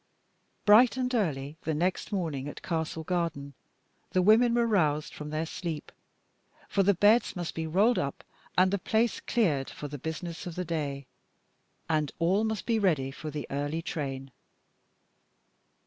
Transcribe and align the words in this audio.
Bright 0.65 0.97
and 0.97 1.13
early 1.13 1.57
the 1.61 1.75
next 1.75 2.11
morning 2.11 2.47
at 2.47 2.63
Castle 2.63 3.03
Garden 3.03 3.53
the 4.13 4.23
women 4.23 4.55
were 4.55 4.65
roused 4.65 5.13
from 5.13 5.29
their 5.29 5.45
sleep, 5.45 5.91
for 6.67 6.81
the 6.81 6.95
beds 6.95 7.35
must 7.35 7.53
be 7.53 7.67
rolled 7.67 7.99
up, 7.99 8.23
and 8.57 8.71
the 8.71 8.79
place 8.79 9.19
cleared 9.19 9.69
for 9.69 9.87
the 9.87 9.99
business 9.99 10.47
of 10.47 10.55
the 10.55 10.65
day, 10.65 11.05
and 11.87 12.11
all 12.17 12.43
must 12.43 12.65
be 12.65 12.79
ready 12.79 13.11
for 13.11 13.29
the 13.29 13.45
early 13.51 13.83
train. 13.83 14.31